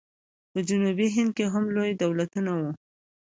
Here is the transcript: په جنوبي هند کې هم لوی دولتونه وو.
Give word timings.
په 0.51 0.59
جنوبي 0.67 1.07
هند 1.15 1.31
کې 1.37 1.45
هم 1.53 1.63
لوی 1.75 1.91
دولتونه 2.03 2.51
وو. 2.59 2.71